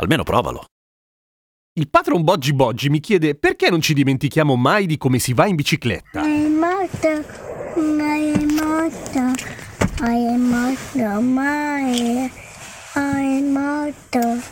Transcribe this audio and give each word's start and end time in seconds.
Almeno 0.00 0.22
provalo. 0.22 0.64
Il 1.78 1.90
patron 1.90 2.24
Boggi 2.24 2.54
Boggi 2.54 2.88
mi 2.88 3.00
chiede 3.00 3.34
perché 3.34 3.68
non 3.68 3.82
ci 3.82 3.92
dimentichiamo 3.92 4.56
mai 4.56 4.86
di 4.86 4.96
come 4.96 5.18
si 5.18 5.34
va 5.34 5.46
in 5.46 5.56
bicicletta. 5.56 6.22
Am 6.22 6.54
morto, 6.54 7.08
am 7.74 8.48
morto, 8.54 9.18
am 10.02 10.40
morto, 10.40 11.20
mai, 11.20 12.30
am 12.94 13.52
morto, 13.52 14.42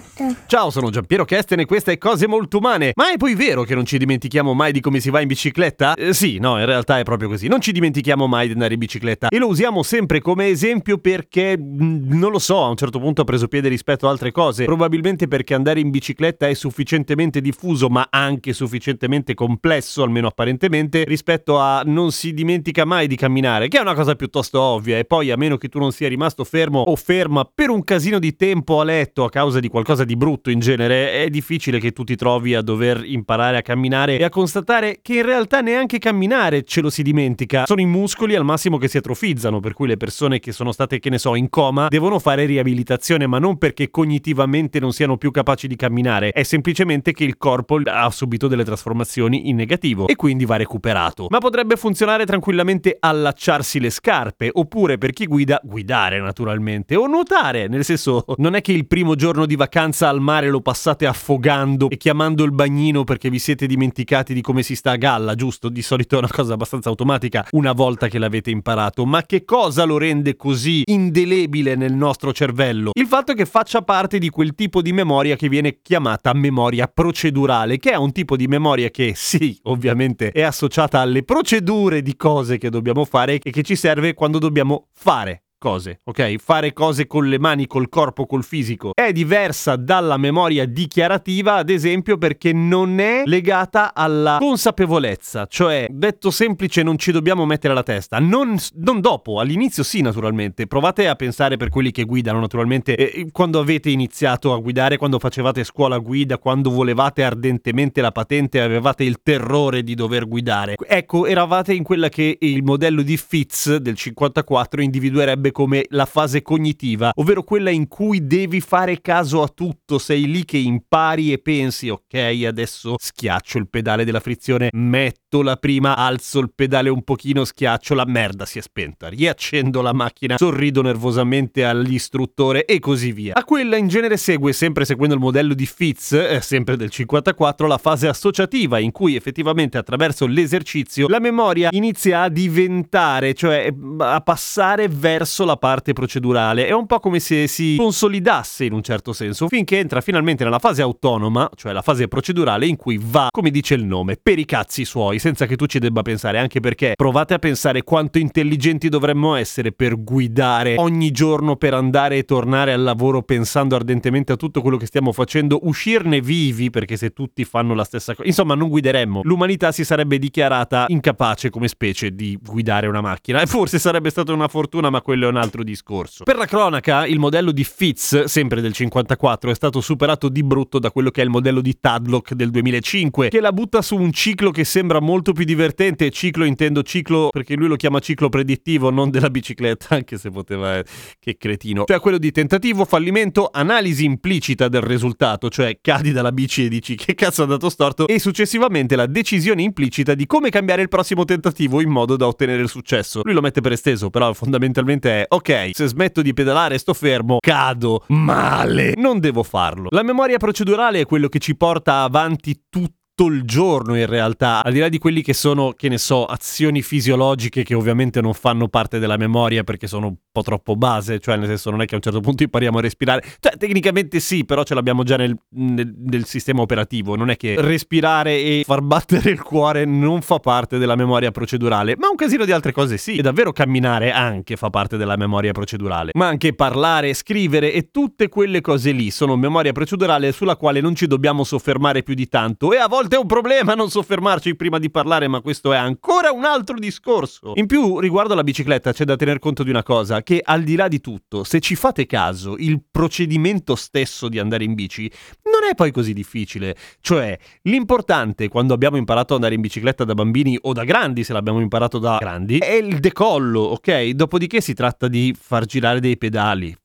morto. 0.00 0.36
Ciao, 0.46 0.70
sono 0.70 0.90
Giampiero 0.90 1.24
Kesten 1.24 1.60
e 1.60 1.66
questa 1.66 1.92
è 1.92 1.98
Cose 1.98 2.26
Molto 2.26 2.58
Umane. 2.58 2.92
Ma 2.94 3.12
è 3.12 3.16
poi 3.16 3.34
vero 3.34 3.62
che 3.62 3.74
non 3.74 3.84
ci 3.84 3.98
dimentichiamo 3.98 4.54
mai 4.54 4.72
di 4.72 4.80
come 4.80 5.00
si 5.00 5.10
va 5.10 5.20
in 5.20 5.28
bicicletta? 5.28 5.94
Eh, 5.94 6.14
sì, 6.14 6.38
no, 6.38 6.58
in 6.58 6.66
realtà 6.66 6.98
è 6.98 7.02
proprio 7.02 7.28
così. 7.28 7.48
Non 7.48 7.60
ci 7.60 7.72
dimentichiamo 7.72 8.26
mai 8.26 8.46
di 8.46 8.52
andare 8.52 8.74
in 8.74 8.78
bicicletta. 8.78 9.28
E 9.28 9.38
lo 9.38 9.48
usiamo 9.48 9.82
sempre 9.82 10.20
come 10.20 10.48
esempio 10.48 10.98
perché, 10.98 11.56
mh, 11.56 12.16
non 12.16 12.30
lo 12.30 12.38
so, 12.38 12.62
a 12.62 12.68
un 12.68 12.76
certo 12.76 12.98
punto 12.98 13.22
ha 13.22 13.24
preso 13.24 13.48
piede 13.48 13.68
rispetto 13.68 14.06
a 14.06 14.10
altre 14.10 14.32
cose. 14.32 14.64
Probabilmente 14.64 15.28
perché 15.28 15.54
andare 15.54 15.80
in 15.80 15.90
bicicletta 15.90 16.48
è 16.48 16.54
sufficientemente 16.54 17.40
diffuso, 17.40 17.88
ma 17.88 18.08
anche 18.10 18.52
sufficientemente 18.52 19.34
complesso, 19.34 20.02
almeno 20.02 20.28
apparentemente, 20.28 21.04
rispetto 21.04 21.58
a 21.58 21.82
non 21.84 22.12
si 22.12 22.32
dimentica 22.32 22.84
mai 22.84 23.06
di 23.06 23.16
camminare, 23.16 23.68
che 23.68 23.78
è 23.78 23.80
una 23.80 23.94
cosa 23.94 24.14
piuttosto 24.14 24.60
ovvia. 24.60 24.98
E 24.98 25.04
poi, 25.04 25.30
a 25.30 25.36
meno 25.36 25.56
che 25.56 25.68
tu 25.68 25.78
non 25.78 25.92
sia 25.92 26.08
rimasto 26.08 26.44
fermo 26.44 26.80
o 26.80 26.96
ferma 26.96 27.48
per 27.52 27.70
un 27.70 27.84
casino 27.84 28.18
di 28.18 28.34
tempo 28.36 28.80
a 28.80 28.84
letto 28.84 29.24
a 29.24 29.28
causa 29.28 29.60
di 29.60 29.68
qualcosa 29.68 29.89
di 30.04 30.16
brutto 30.16 30.50
in 30.50 30.60
genere, 30.60 31.24
è 31.24 31.28
difficile 31.28 31.78
che 31.78 31.92
tu 31.92 32.04
ti 32.04 32.16
trovi 32.16 32.54
a 32.54 32.62
dover 32.62 33.02
imparare 33.04 33.56
a 33.56 33.62
camminare 33.62 34.18
e 34.18 34.24
a 34.24 34.28
constatare 34.28 35.00
che 35.02 35.14
in 35.14 35.24
realtà 35.24 35.60
neanche 35.60 35.98
camminare 35.98 36.62
ce 36.62 36.80
lo 36.80 36.90
si 36.90 37.02
dimentica. 37.02 37.64
Sono 37.66 37.80
i 37.80 37.86
muscoli 37.86 38.34
al 38.34 38.44
massimo 38.44 38.78
che 38.78 38.88
si 38.88 38.96
atrofizzano, 38.96 39.60
per 39.60 39.72
cui 39.72 39.88
le 39.88 39.96
persone 39.96 40.38
che 40.38 40.52
sono 40.52 40.72
state, 40.72 40.98
che 40.98 41.10
ne 41.10 41.18
so, 41.18 41.34
in 41.34 41.48
coma 41.48 41.88
devono 41.88 42.18
fare 42.18 42.44
riabilitazione, 42.44 43.26
ma 43.26 43.38
non 43.38 43.58
perché 43.58 43.90
cognitivamente 43.90 44.78
non 44.78 44.92
siano 44.92 45.16
più 45.16 45.30
capaci 45.30 45.66
di 45.66 45.76
camminare, 45.76 46.30
è 46.30 46.42
semplicemente 46.42 47.12
che 47.12 47.24
il 47.24 47.36
corpo 47.36 47.80
ha 47.84 48.10
subito 48.10 48.46
delle 48.46 48.64
trasformazioni 48.64 49.48
in 49.48 49.56
negativo 49.56 50.06
e 50.06 50.14
quindi 50.14 50.44
va 50.44 50.56
recuperato. 50.56 51.26
Ma 51.30 51.38
potrebbe 51.38 51.76
funzionare 51.76 52.26
tranquillamente 52.26 52.96
allacciarsi 52.98 53.80
le 53.80 53.90
scarpe, 53.90 54.50
oppure 54.52 54.98
per 54.98 55.12
chi 55.12 55.26
guida, 55.26 55.60
guidare 55.64 56.20
naturalmente, 56.20 56.96
o 56.96 57.06
nuotare, 57.06 57.66
nel 57.66 57.84
senso 57.84 58.24
non 58.36 58.54
è 58.54 58.60
che 58.60 58.72
il 58.72 58.86
primo 58.86 59.14
giorno 59.14 59.46
di 59.46 59.56
vacanza 59.56 59.68
al 59.72 60.20
mare 60.20 60.48
lo 60.48 60.60
passate 60.60 61.06
affogando 61.06 61.88
e 61.88 61.96
chiamando 61.96 62.44
il 62.44 62.52
bagnino 62.52 63.04
perché 63.04 63.30
vi 63.30 63.38
siete 63.38 63.66
dimenticati 63.66 64.34
di 64.34 64.40
come 64.40 64.62
si 64.62 64.74
sta 64.74 64.92
a 64.92 64.96
galla, 64.96 65.34
giusto? 65.34 65.68
Di 65.68 65.82
solito 65.82 66.16
è 66.16 66.18
una 66.18 66.28
cosa 66.28 66.54
abbastanza 66.54 66.88
automatica 66.88 67.46
una 67.52 67.72
volta 67.72 68.08
che 68.08 68.18
l'avete 68.18 68.50
imparato, 68.50 69.06
ma 69.06 69.22
che 69.22 69.44
cosa 69.44 69.84
lo 69.84 69.98
rende 69.98 70.36
così 70.36 70.82
indelebile 70.86 71.74
nel 71.74 71.92
nostro 71.92 72.32
cervello? 72.32 72.90
Il 72.94 73.06
fatto 73.06 73.34
che 73.34 73.46
faccia 73.46 73.82
parte 73.82 74.18
di 74.18 74.28
quel 74.30 74.54
tipo 74.54 74.82
di 74.82 74.92
memoria 74.92 75.36
che 75.36 75.48
viene 75.48 75.78
chiamata 75.82 76.32
memoria 76.32 76.86
procedurale, 76.86 77.78
che 77.78 77.92
è 77.92 77.96
un 77.96 78.12
tipo 78.12 78.36
di 78.36 78.46
memoria 78.46 78.90
che 78.90 79.12
sì, 79.14 79.58
ovviamente 79.64 80.30
è 80.32 80.42
associata 80.42 81.00
alle 81.00 81.22
procedure 81.22 82.02
di 82.02 82.16
cose 82.16 82.58
che 82.58 82.70
dobbiamo 82.70 83.04
fare 83.04 83.38
e 83.42 83.50
che 83.50 83.62
ci 83.62 83.76
serve 83.76 84.14
quando 84.14 84.38
dobbiamo 84.38 84.88
fare 84.92 85.42
cose, 85.60 86.00
ok? 86.04 86.36
Fare 86.38 86.72
cose 86.72 87.06
con 87.06 87.28
le 87.28 87.38
mani, 87.38 87.66
col 87.66 87.90
corpo, 87.90 88.24
col 88.24 88.42
fisico. 88.42 88.92
È 88.94 89.12
diversa 89.12 89.76
dalla 89.76 90.16
memoria 90.16 90.64
dichiarativa, 90.64 91.56
ad 91.56 91.68
esempio, 91.68 92.16
perché 92.16 92.52
non 92.54 92.98
è 92.98 93.22
legata 93.26 93.92
alla 93.94 94.38
consapevolezza. 94.40 95.46
Cioè, 95.46 95.86
detto 95.90 96.30
semplice, 96.30 96.82
non 96.82 96.96
ci 96.96 97.12
dobbiamo 97.12 97.44
mettere 97.44 97.74
alla 97.74 97.82
testa. 97.82 98.18
Non, 98.18 98.56
non 98.76 99.00
dopo, 99.02 99.38
all'inizio 99.38 99.82
sì, 99.82 100.00
naturalmente. 100.00 100.66
Provate 100.66 101.06
a 101.06 101.14
pensare 101.14 101.58
per 101.58 101.68
quelli 101.68 101.90
che 101.90 102.04
guidano, 102.04 102.40
naturalmente, 102.40 102.96
eh, 102.96 103.28
quando 103.30 103.60
avete 103.60 103.90
iniziato 103.90 104.54
a 104.54 104.58
guidare, 104.58 104.96
quando 104.96 105.18
facevate 105.18 105.62
scuola 105.62 105.98
guida, 105.98 106.38
quando 106.38 106.70
volevate 106.70 107.22
ardentemente 107.22 108.00
la 108.00 108.12
patente 108.12 108.62
avevate 108.62 109.04
il 109.04 109.20
terrore 109.22 109.82
di 109.82 109.94
dover 109.94 110.26
guidare. 110.26 110.76
Ecco, 110.86 111.26
eravate 111.26 111.74
in 111.74 111.82
quella 111.82 112.08
che 112.08 112.38
il 112.40 112.62
modello 112.62 113.02
di 113.02 113.18
Fitz 113.18 113.76
del 113.76 113.94
54 113.94 114.80
individuerebbe 114.80 115.49
come 115.52 115.84
la 115.90 116.06
fase 116.06 116.42
cognitiva, 116.42 117.12
ovvero 117.14 117.42
quella 117.42 117.70
in 117.70 117.88
cui 117.88 118.26
devi 118.26 118.60
fare 118.60 119.00
caso 119.00 119.42
a 119.42 119.48
tutto, 119.48 119.98
sei 119.98 120.30
lì 120.30 120.44
che 120.44 120.58
impari 120.58 121.32
e 121.32 121.38
pensi, 121.38 121.88
ok, 121.88 122.44
adesso 122.46 122.96
schiaccio 122.98 123.58
il 123.58 123.68
pedale 123.68 124.04
della 124.04 124.20
frizione, 124.20 124.68
metto 124.72 125.42
la 125.42 125.56
prima, 125.56 125.96
alzo 125.96 126.40
il 126.40 126.52
pedale 126.54 126.88
un 126.88 127.02
pochino, 127.02 127.44
schiaccio 127.44 127.94
la 127.94 128.04
merda, 128.06 128.46
si 128.46 128.58
è 128.58 128.62
spenta, 128.62 129.08
riaccendo 129.08 129.82
la 129.82 129.92
macchina, 129.92 130.36
sorrido 130.36 130.82
nervosamente 130.82 131.64
all'istruttore 131.64 132.64
e 132.64 132.78
così 132.78 133.12
via. 133.12 133.34
A 133.34 133.44
quella 133.44 133.76
in 133.76 133.88
genere 133.88 134.16
segue, 134.16 134.52
sempre 134.52 134.84
seguendo 134.84 135.14
il 135.14 135.20
modello 135.20 135.54
di 135.54 135.66
Fitz, 135.66 136.12
eh, 136.12 136.40
sempre 136.40 136.76
del 136.76 136.90
54, 136.90 137.66
la 137.66 137.78
fase 137.78 138.08
associativa 138.08 138.78
in 138.78 138.90
cui 138.90 139.16
effettivamente 139.16 139.78
attraverso 139.78 140.26
l'esercizio 140.26 141.08
la 141.08 141.18
memoria 141.18 141.68
inizia 141.72 142.22
a 142.22 142.28
diventare, 142.28 143.34
cioè 143.34 143.72
a 143.98 144.20
passare 144.20 144.88
verso 144.88 145.39
la 145.44 145.56
parte 145.56 145.92
procedurale. 145.92 146.66
È 146.66 146.72
un 146.72 146.86
po' 146.86 147.00
come 147.00 147.20
se 147.20 147.46
si 147.46 147.76
consolidasse 147.76 148.64
in 148.64 148.72
un 148.72 148.82
certo 148.82 149.12
senso, 149.12 149.48
finché 149.48 149.78
entra 149.78 150.00
finalmente 150.00 150.44
nella 150.44 150.58
fase 150.58 150.82
autonoma, 150.82 151.48
cioè 151.54 151.72
la 151.72 151.82
fase 151.82 152.08
procedurale 152.08 152.66
in 152.66 152.76
cui 152.76 153.00
va, 153.02 153.28
come 153.30 153.50
dice 153.50 153.74
il 153.74 153.84
nome, 153.84 154.16
per 154.20 154.38
i 154.38 154.44
cazzi 154.44 154.84
suoi, 154.84 155.18
senza 155.18 155.46
che 155.46 155.56
tu 155.56 155.66
ci 155.66 155.78
debba 155.78 156.02
pensare, 156.02 156.38
anche 156.38 156.60
perché 156.60 156.92
provate 156.94 157.34
a 157.34 157.38
pensare 157.38 157.82
quanto 157.82 158.18
intelligenti 158.18 158.88
dovremmo 158.88 159.34
essere 159.34 159.72
per 159.72 160.02
guidare 160.02 160.76
ogni 160.78 161.10
giorno 161.10 161.56
per 161.56 161.74
andare 161.74 162.18
e 162.18 162.24
tornare 162.24 162.72
al 162.72 162.82
lavoro 162.82 163.22
pensando 163.22 163.74
ardentemente 163.74 164.32
a 164.32 164.36
tutto 164.36 164.60
quello 164.60 164.76
che 164.76 164.86
stiamo 164.86 165.12
facendo, 165.12 165.60
uscirne 165.62 166.20
vivi, 166.20 166.70
perché 166.70 166.96
se 166.96 167.10
tutti 167.12 167.44
fanno 167.44 167.74
la 167.74 167.84
stessa 167.84 168.14
cosa, 168.14 168.28
insomma 168.28 168.54
non 168.54 168.68
guideremmo. 168.68 169.20
L'umanità 169.24 169.72
si 169.72 169.84
sarebbe 169.84 170.18
dichiarata 170.18 170.86
incapace 170.88 171.50
come 171.50 171.68
specie 171.68 172.14
di 172.14 172.38
guidare 172.40 172.86
una 172.86 173.00
macchina 173.00 173.40
e 173.40 173.46
forse 173.46 173.78
sarebbe 173.78 174.10
stata 174.10 174.32
una 174.32 174.48
fortuna, 174.48 174.90
ma 174.90 175.00
quello 175.00 175.29
un 175.30 175.36
altro 175.36 175.62
discorso. 175.62 176.24
Per 176.24 176.36
la 176.36 176.46
cronaca, 176.46 177.06
il 177.06 177.18
modello 177.18 177.52
di 177.52 177.64
Fitz, 177.64 178.24
sempre 178.24 178.60
del 178.60 178.72
54, 178.72 179.50
è 179.50 179.54
stato 179.54 179.80
superato 179.80 180.28
di 180.28 180.42
brutto 180.42 180.78
da 180.78 180.90
quello 180.90 181.10
che 181.10 181.20
è 181.20 181.24
il 181.24 181.30
modello 181.30 181.60
di 181.60 181.78
Tadlock 181.80 182.34
del 182.34 182.50
2005, 182.50 183.28
che 183.28 183.40
la 183.40 183.52
butta 183.52 183.82
su 183.82 183.96
un 183.96 184.12
ciclo 184.12 184.50
che 184.50 184.64
sembra 184.64 185.00
molto 185.00 185.32
più 185.32 185.44
divertente. 185.44 186.10
Ciclo 186.10 186.44
intendo 186.44 186.82
ciclo 186.82 187.28
perché 187.30 187.54
lui 187.54 187.68
lo 187.68 187.76
chiama 187.76 187.98
ciclo 188.00 188.28
predittivo, 188.28 188.90
non 188.90 189.10
della 189.10 189.30
bicicletta, 189.30 189.94
anche 189.96 190.18
se 190.18 190.30
poteva... 190.30 190.78
eh, 190.78 190.84
che 191.18 191.36
cretino. 191.36 191.84
Cioè 191.86 192.00
quello 192.00 192.18
di 192.18 192.30
tentativo, 192.30 192.84
fallimento, 192.84 193.48
analisi 193.52 194.04
implicita 194.04 194.68
del 194.68 194.82
risultato, 194.82 195.48
cioè 195.48 195.78
cadi 195.80 196.12
dalla 196.12 196.32
bici 196.32 196.64
e 196.64 196.68
dici 196.68 196.94
che 196.94 197.14
cazzo 197.14 197.40
è 197.40 197.44
andato 197.44 197.68
storto, 197.68 198.06
e 198.06 198.18
successivamente 198.18 198.96
la 198.96 199.06
decisione 199.06 199.62
implicita 199.62 200.14
di 200.14 200.26
come 200.26 200.50
cambiare 200.50 200.82
il 200.82 200.88
prossimo 200.88 201.24
tentativo 201.24 201.80
in 201.80 201.90
modo 201.90 202.16
da 202.16 202.26
ottenere 202.26 202.62
il 202.62 202.68
successo. 202.68 203.20
Lui 203.24 203.34
lo 203.34 203.40
mette 203.40 203.60
per 203.60 203.72
esteso, 203.72 204.10
però 204.10 204.32
fondamentalmente 204.32 205.10
è 205.10 205.19
ok, 205.28 205.70
se 205.72 205.86
smetto 205.86 206.22
di 206.22 206.32
pedalare 206.32 206.74
e 206.74 206.78
sto 206.78 206.94
fermo, 206.94 207.38
cado 207.40 208.04
male. 208.08 208.94
Non 208.96 209.18
devo 209.18 209.42
farlo. 209.42 209.88
La 209.90 210.02
memoria 210.02 210.38
procedurale 210.38 211.00
è 211.00 211.06
quello 211.06 211.28
che 211.28 211.38
ci 211.38 211.56
porta 211.56 212.02
avanti 212.02 212.64
tutto 212.68 212.99
il 213.26 213.44
giorno 213.44 213.96
in 213.96 214.06
realtà, 214.06 214.62
al 214.62 214.72
di 214.72 214.78
là 214.78 214.88
di 214.88 214.98
quelli 214.98 215.22
che 215.22 215.34
sono, 215.34 215.72
che 215.72 215.88
ne 215.88 215.98
so, 215.98 216.24
azioni 216.24 216.82
fisiologiche 216.82 217.62
che 217.62 217.74
ovviamente 217.74 218.20
non 218.20 218.34
fanno 218.34 218.68
parte 218.68 218.98
della 218.98 219.16
memoria 219.16 219.64
perché 219.64 219.86
sono 219.86 220.06
un 220.06 220.14
po' 220.30 220.42
troppo 220.42 220.76
base, 220.76 221.18
cioè 221.18 221.36
nel 221.36 221.48
senso 221.48 221.70
non 221.70 221.82
è 221.82 221.84
che 221.84 221.94
a 221.94 221.96
un 221.96 222.02
certo 222.02 222.20
punto 222.20 222.42
impariamo 222.42 222.78
a 222.78 222.80
respirare, 222.80 223.22
cioè 223.40 223.56
tecnicamente 223.56 224.20
sì, 224.20 224.44
però 224.44 224.62
ce 224.62 224.74
l'abbiamo 224.74 225.02
già 225.02 225.16
nel, 225.16 225.36
nel- 225.50 225.94
nel 225.96 226.24
sistema 226.24 226.62
operativo, 226.62 227.16
non 227.16 227.30
è 227.30 227.36
che 227.36 227.60
respirare 227.60 228.38
e 228.38 228.62
far 228.64 228.80
battere 228.80 229.30
il 229.30 229.42
cuore 229.42 229.84
non 229.84 230.22
fa 230.22 230.38
parte 230.38 230.78
della 230.78 230.96
memoria 230.96 231.30
procedurale, 231.30 231.94
ma 231.98 232.08
un 232.08 232.16
casino 232.16 232.44
di 232.44 232.52
altre 232.52 232.72
cose 232.72 232.96
sì, 232.96 233.16
e 233.16 233.22
davvero 233.22 233.52
camminare 233.52 234.12
anche 234.12 234.56
fa 234.56 234.70
parte 234.70 234.96
della 234.96 235.16
memoria 235.16 235.52
procedurale, 235.52 236.12
ma 236.14 236.26
anche 236.26 236.54
parlare, 236.54 237.14
scrivere 237.14 237.72
e 237.72 237.90
tutte 237.90 238.28
quelle 238.28 238.60
cose 238.60 238.92
lì 238.92 239.10
sono 239.10 239.36
memoria 239.36 239.72
procedurale 239.72 240.32
sulla 240.32 240.56
quale 240.56 240.80
non 240.80 240.94
ci 240.94 241.06
dobbiamo 241.06 241.44
soffermare 241.44 242.02
più 242.02 242.14
di 242.14 242.28
tanto 242.28 242.72
e 242.72 242.78
a 242.78 242.88
volte 242.88 243.09
è 243.14 243.18
un 243.18 243.26
problema 243.26 243.74
non 243.74 243.90
soffermarci 243.90 244.56
prima 244.56 244.78
di 244.78 244.90
parlare, 244.90 245.28
ma 245.28 245.40
questo 245.40 245.72
è 245.72 245.76
ancora 245.76 246.30
un 246.32 246.44
altro 246.44 246.78
discorso. 246.78 247.52
In 247.56 247.66
più, 247.66 247.98
riguardo 247.98 248.32
alla 248.32 248.44
bicicletta, 248.44 248.92
c'è 248.92 249.04
da 249.04 249.16
tener 249.16 249.38
conto 249.38 249.62
di 249.62 249.70
una 249.70 249.82
cosa, 249.82 250.22
che 250.22 250.40
al 250.44 250.62
di 250.62 250.76
là 250.76 250.88
di 250.88 251.00
tutto, 251.00 251.44
se 251.44 251.60
ci 251.60 251.74
fate 251.74 252.06
caso, 252.06 252.56
il 252.58 252.82
procedimento 252.90 253.74
stesso 253.74 254.28
di 254.28 254.38
andare 254.38 254.64
in 254.64 254.74
bici 254.74 255.10
non 255.44 255.68
è 255.68 255.74
poi 255.74 255.90
così 255.90 256.12
difficile. 256.12 256.76
Cioè, 257.00 257.38
l'importante 257.62 258.48
quando 258.48 258.74
abbiamo 258.74 258.96
imparato 258.96 259.34
ad 259.34 259.40
andare 259.40 259.54
in 259.54 259.60
bicicletta 259.60 260.04
da 260.04 260.14
bambini 260.14 260.58
o 260.62 260.72
da 260.72 260.84
grandi, 260.84 261.24
se 261.24 261.32
l'abbiamo 261.32 261.60
imparato 261.60 261.98
da 261.98 262.18
grandi, 262.18 262.58
è 262.58 262.72
il 262.72 263.00
decollo, 263.00 263.60
ok? 263.60 264.10
Dopodiché 264.10 264.60
si 264.60 264.74
tratta 264.74 265.08
di 265.08 265.34
far 265.38 265.64
girare 265.64 266.00
dei 266.00 266.16
pedali 266.16 266.76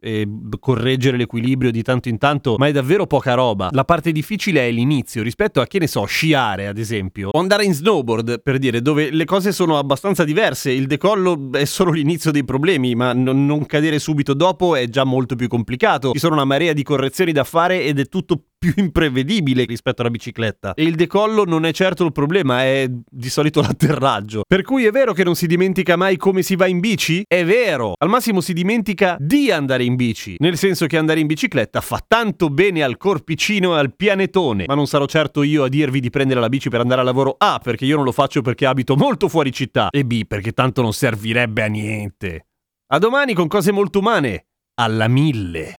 correggere 0.60 1.18
l'equilibrio 1.18 1.72
di 1.72 1.83
tanto 1.83 2.10
in 2.10 2.18
tanto, 2.18 2.56
ma 2.57 2.68
è 2.68 2.72
davvero 2.72 3.06
poca 3.07 3.33
roba. 3.33 3.69
La 3.72 3.86
parte 3.86 4.12
difficile 4.12 4.68
è 4.68 4.72
l'inizio 4.72 5.24
rispetto 5.24 5.62
a 5.62 5.66
che 5.66 5.80
ne 5.80 5.88
so, 5.88 6.06
sciare 6.15 6.67
ad 6.67 6.77
esempio, 6.77 7.29
o 7.33 7.39
andare 7.39 7.65
in 7.65 7.73
snowboard 7.73 8.41
per 8.41 8.57
dire 8.57 8.81
dove 8.81 9.12
le 9.12 9.25
cose 9.25 9.51
sono 9.51 9.77
abbastanza 9.77 10.23
diverse, 10.23 10.71
il 10.71 10.88
decollo 10.88 11.50
è 11.51 11.65
solo 11.65 11.91
l'inizio 11.91 12.31
dei 12.31 12.45
problemi, 12.45 12.95
ma 12.95 13.12
non 13.12 13.65
cadere 13.65 14.00
subito 14.00 14.33
dopo 14.33 14.77
è 14.77 14.88
già 14.88 15.03
molto 15.03 15.35
più 15.35 15.50
complicato. 15.50 16.12
Ci 16.13 16.19
sono 16.19 16.35
una 16.35 16.45
marea 16.45 16.71
di 16.71 16.83
correzioni 16.83 17.33
da 17.33 17.44
fare 17.44 17.83
ed 17.83 18.00
è 18.00 18.06
tutto 18.06 18.44
più 18.65 18.83
imprevedibile 18.83 19.65
rispetto 19.65 20.01
alla 20.01 20.09
bicicletta. 20.09 20.73
E 20.73 20.83
il 20.83 20.95
decollo 20.95 21.45
non 21.45 21.65
è 21.65 21.71
certo 21.71 22.03
il 22.03 22.12
problema, 22.12 22.63
è 22.63 22.88
di 22.89 23.29
solito 23.29 23.62
l'atterraggio. 23.62 24.41
Per 24.47 24.63
cui 24.63 24.85
è 24.85 24.91
vero 24.91 25.13
che 25.13 25.23
non 25.23 25.35
si 25.35 25.45
dimentica 25.45 25.95
mai 25.95 26.17
come 26.17 26.41
si 26.41 26.56
va 26.56 26.65
in 26.65 26.79
bici? 26.79 27.23
È 27.27 27.45
vero! 27.45 27.94
Al 27.97 28.09
massimo 28.09 28.41
si 28.41 28.53
dimentica 28.53 29.17
di 29.19 29.51
andare 29.51 29.83
in 29.83 29.95
bici, 29.95 30.35
nel 30.39 30.57
senso 30.57 30.88
che 30.88 30.97
andare 30.97 31.19
in 31.19 31.27
bicicletta 31.27 31.81
fa 31.81 32.03
tanto 32.06 32.50
bene 32.50 32.81
al 32.81 32.97
corpicino 32.97 33.75
e 33.75 33.79
al 33.79 33.95
pianetone. 33.95 34.65
Ma 34.67 34.75
non 34.75 34.88
sarò 34.88 35.06
certo 35.06 35.44
io 35.44 35.63
a 35.63 35.69
dirvi 35.69 36.00
di 36.00 36.09
prendere 36.09 36.39
la 36.39 36.50
bici 36.50 36.69
per 36.69 36.79
andare 36.79 37.01
al 37.01 37.06
lavoro 37.06 37.35
A, 37.38 37.59
perché 37.62 37.85
io 37.85 37.97
non 37.97 38.06
lo 38.06 38.12
faccio 38.12 38.41
perché 38.41 38.65
abito 38.65 38.95
molto 38.95 39.29
fuori 39.29 39.51
città, 39.51 39.89
e 39.91 40.03
B, 40.06 40.25
perché 40.25 40.53
tanto 40.53 40.81
non 40.81 40.94
servirebbe 40.94 41.62
a 41.62 41.67
niente. 41.67 42.47
A 42.88 42.97
domani 42.97 43.33
con 43.33 43.47
cose 43.47 43.71
molto 43.71 44.00
umane. 44.00 44.47
Alla 44.75 45.07
mille. 45.07 45.75